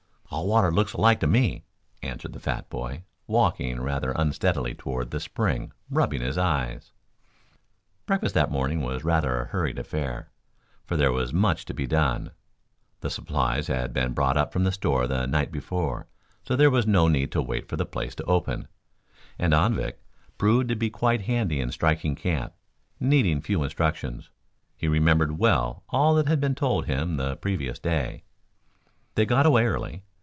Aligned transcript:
"All 0.33 0.47
water 0.47 0.71
looks 0.71 0.93
alike 0.93 1.19
to 1.19 1.27
me," 1.27 1.65
answered 2.01 2.31
the 2.31 2.39
fat 2.39 2.69
boy, 2.69 3.03
walking 3.27 3.81
rather 3.81 4.13
unsteadily 4.15 4.73
toward 4.73 5.11
the 5.11 5.19
spring, 5.19 5.73
rubbing 5.89 6.21
his 6.21 6.37
eyes. 6.37 6.93
Breakfast 8.05 8.33
that 8.35 8.49
morning 8.49 8.81
was 8.81 9.03
rather 9.03 9.41
a 9.41 9.45
hurried 9.47 9.77
affair, 9.77 10.31
for 10.85 10.95
there 10.95 11.11
was 11.11 11.33
much 11.33 11.65
to 11.65 11.73
be 11.73 11.85
done. 11.85 12.31
The 13.01 13.09
supplies 13.09 13.67
had 13.67 13.91
been 13.91 14.13
brought 14.13 14.37
up 14.37 14.53
from 14.53 14.63
the 14.63 14.71
store 14.71 15.05
the 15.05 15.25
night 15.27 15.51
before 15.51 16.07
so 16.43 16.55
there 16.55 16.71
was 16.71 16.87
no 16.87 17.09
need 17.09 17.29
to 17.33 17.41
wait 17.41 17.67
for 17.67 17.75
the 17.75 17.85
place 17.85 18.15
to 18.15 18.23
open, 18.23 18.69
and 19.37 19.53
Anvik 19.53 19.95
proved 20.37 20.69
to 20.69 20.77
be 20.77 20.89
quite 20.89 21.23
handy 21.23 21.59
in 21.59 21.73
striking 21.73 22.15
camp, 22.15 22.53
needing 23.01 23.41
few 23.41 23.63
instructions. 23.63 24.29
He 24.77 24.87
remembered 24.87 25.37
well 25.39 25.83
all 25.89 26.15
that 26.15 26.29
had 26.29 26.39
been 26.39 26.55
told 26.55 26.85
him 26.85 27.17
the 27.17 27.35
previous 27.35 27.79
day. 27.79 28.23
They 29.15 29.25
got 29.25 29.45
away 29.45 29.65
early. 29.65 30.03